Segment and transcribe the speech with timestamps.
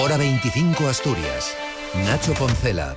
[0.00, 1.56] Hora 25 Asturias.
[2.06, 2.94] Nacho Poncela.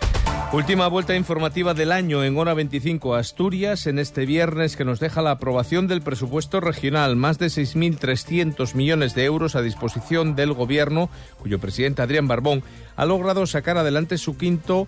[0.53, 5.23] Última vuelta informativa del año en Hora 25 Asturias en este viernes que nos deja
[5.23, 11.09] la aprobación del presupuesto regional, más de 6.300 millones de euros a disposición del Gobierno,
[11.39, 12.61] cuyo presidente Adrián Barbón
[12.95, 14.87] ha logrado sacar adelante su quinto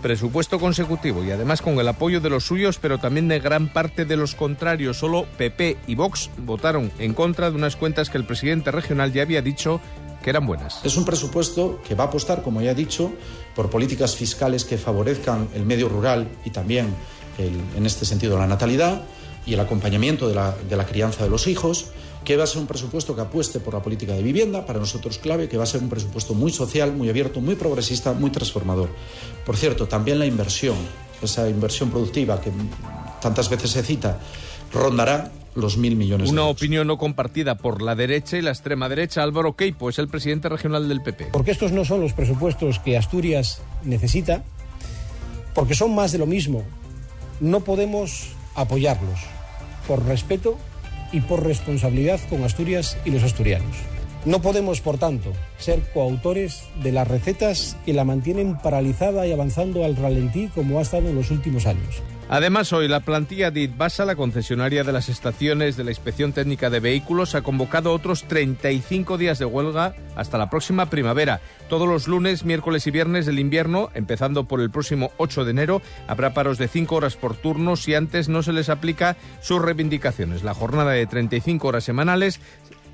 [0.00, 4.04] presupuesto consecutivo y además con el apoyo de los suyos, pero también de gran parte
[4.04, 4.98] de los contrarios.
[4.98, 9.22] Solo PP y Vox votaron en contra de unas cuentas que el presidente regional ya
[9.22, 9.80] había dicho
[10.30, 10.80] eran buenas.
[10.84, 13.12] Es un presupuesto que va a apostar, como ya he dicho,
[13.54, 16.94] por políticas fiscales que favorezcan el medio rural y también,
[17.38, 19.02] en este sentido, la natalidad
[19.46, 21.86] y el acompañamiento de la crianza de los hijos,
[22.24, 25.18] que va a ser un presupuesto que apueste por la política de vivienda, para nosotros
[25.18, 28.90] clave, que va a ser un presupuesto muy social, muy abierto, muy progresista, muy transformador.
[29.46, 30.76] Por cierto, también la inversión,
[31.22, 32.50] esa inversión productiva que
[33.22, 34.18] tantas veces se cita,
[34.72, 36.60] rondará los mil millones Una de euros.
[36.60, 39.22] opinión no compartida por la derecha y la extrema derecha.
[39.22, 41.28] Álvaro Queipo es el presidente regional del PP.
[41.32, 44.44] Porque estos no son los presupuestos que Asturias necesita,
[45.54, 46.62] porque son más de lo mismo.
[47.40, 49.20] No podemos apoyarlos
[49.86, 50.58] por respeto
[51.12, 53.76] y por responsabilidad con Asturias y los asturianos.
[54.24, 59.84] No podemos, por tanto, ser coautores de las recetas que la mantienen paralizada y avanzando
[59.84, 62.02] al ralentí como ha estado en los últimos años.
[62.30, 66.68] Además, hoy la plantilla de ITBASA, la concesionaria de las estaciones de la Inspección Técnica
[66.68, 71.40] de Vehículos, ha convocado otros 35 días de huelga hasta la próxima primavera.
[71.70, 75.82] Todos los lunes, miércoles y viernes del invierno, empezando por el próximo 8 de enero,
[76.06, 80.42] habrá paros de 5 horas por turno si antes no se les aplica sus reivindicaciones.
[80.42, 82.40] La jornada de 35 horas semanales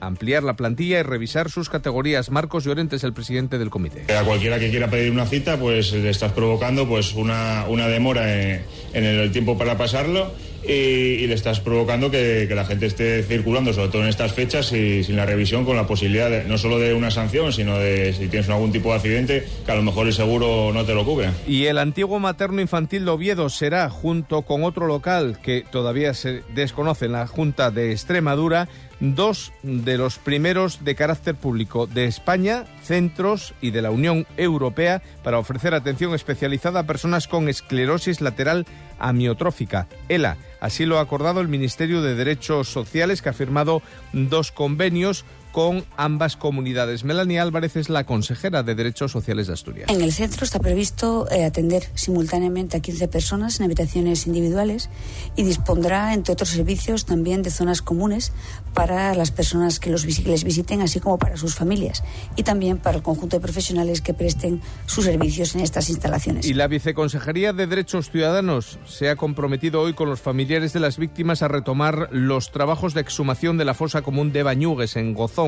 [0.06, 2.30] ampliar la plantilla y revisar sus categorías.
[2.30, 4.12] Marcos Llorente es el presidente del comité.
[4.14, 8.42] A cualquiera que quiera pedir una cita, pues le estás provocando pues una, una demora
[8.42, 10.32] en, en el tiempo para pasarlo
[10.66, 15.02] y, le estás provocando que, la gente esté circulando, sobre todo en estas fechas, y
[15.02, 18.48] sin la revisión, con la posibilidad no solo de una sanción, sino de si tienes
[18.48, 21.30] algún tipo de accidente, que a lo mejor el seguro no te lo cubre.
[21.46, 26.42] Y el antiguo materno infantil de Oviedo será, junto con otro local que todavía se
[26.54, 28.69] desconoce en la Junta de Extremadura,
[29.00, 35.03] dos de los primeros de carácter público de España, centros y de la Unión Europea
[35.22, 38.66] para ofrecer atención especializada a personas con esclerosis lateral
[38.98, 40.36] amiotrófica, ELA.
[40.64, 43.82] Así lo ha acordado el Ministerio de Derechos Sociales, que ha firmado
[44.14, 47.04] dos convenios con ambas comunidades.
[47.04, 49.88] Melanie Álvarez es la consejera de Derechos Sociales de Asturias.
[49.88, 54.91] En el centro está previsto eh, atender simultáneamente a 15 personas en habitaciones individuales
[55.37, 58.32] y dispondrá, entre otros servicios, también de zonas comunes
[58.75, 62.03] para las personas que, los, que les visiten, así como para sus familias
[62.34, 66.47] y también para el conjunto de profesionales que presten sus servicios en estas instalaciones.
[66.47, 70.98] Y la Viceconsejería de Derechos Ciudadanos se ha comprometido hoy con los familiares de las
[70.98, 75.44] víctimas a retomar los trabajos de exhumación de la fosa común de Bañugues en Gozón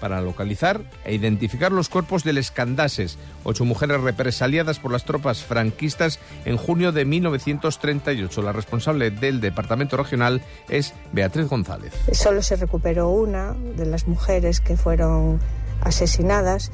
[0.00, 6.18] para localizar e identificar los cuerpos del Escandases, ocho mujeres represaliadas por las tropas franquistas
[6.44, 8.42] en junio de 1938.
[8.42, 11.94] La responsable del departamento regional es Beatriz González.
[12.12, 15.40] Solo se recuperó una de las mujeres que fueron
[15.80, 16.70] asesinadas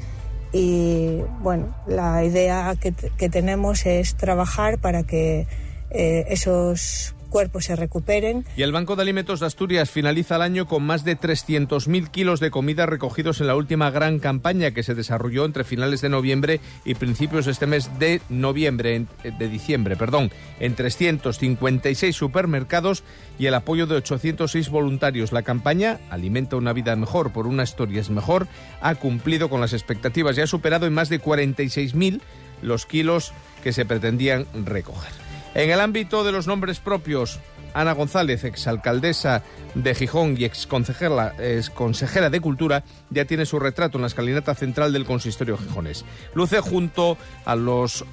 [0.51, 5.47] y bueno, la idea que, que tenemos es trabajar para que
[5.89, 8.45] eh, esos cuerpos se recuperen.
[8.55, 12.39] Y el Banco de Alimentos de Asturias finaliza el año con más de 300.000 kilos
[12.39, 16.59] de comida recogidos en la última gran campaña que se desarrolló entre finales de noviembre
[16.85, 23.03] y principios de este mes de noviembre, de diciembre, perdón, en 356 supermercados
[23.39, 25.31] y el apoyo de 806 voluntarios.
[25.31, 28.47] La campaña Alimenta una vida mejor por una historia es mejor
[28.81, 32.21] ha cumplido con las expectativas y ha superado en más de 46.000
[32.61, 33.31] los kilos
[33.63, 35.30] que se pretendían recoger.
[35.53, 37.39] En el ámbito de los nombres propios,
[37.73, 39.43] Ana González, exalcaldesa
[39.75, 41.33] de Gijón y exconsejera,
[41.73, 46.05] consejera de Cultura, ya tiene su retrato en la escalinata central del consistorio gijonés.
[46.33, 48.05] Luce junto a los,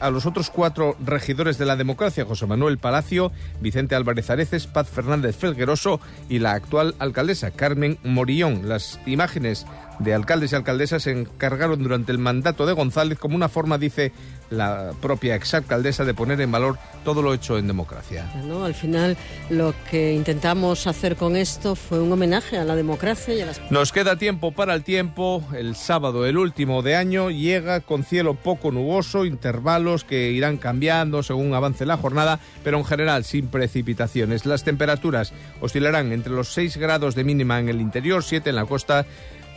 [0.00, 4.88] a los otros cuatro regidores de la democracia, José Manuel Palacio, Vicente Álvarez Areces, Paz
[4.88, 8.68] Fernández Felgueroso y la actual alcaldesa, Carmen Morillón.
[8.68, 9.66] Las imágenes
[9.98, 14.12] de alcaldes y alcaldesas se encargaron durante el mandato de González como una forma, dice
[14.50, 18.30] la propia exalcaldesa, de poner en valor todo lo hecho en democracia.
[18.46, 18.64] ¿No?
[18.64, 19.16] Al final
[19.50, 23.60] lo que intentamos hacer con esto fue un homenaje a la democracia y a las...
[23.70, 25.42] Nos queda tiempo para el tiempo.
[25.54, 31.22] El sábado, el último de año, llega con cielo poco nuboso, intervalos que irán cambiando
[31.22, 34.46] según avance la jornada, pero en general sin precipitaciones.
[34.46, 38.64] Las temperaturas oscilarán entre los 6 grados de mínima en el interior, 7 en la
[38.64, 39.06] costa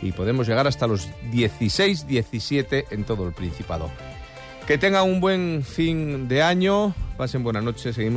[0.02, 3.90] y podemos llegar hasta los 16, 17 en todo el Principado.
[4.66, 8.10] Que tengan un buen fin de año, pasen buenas noches, seguimos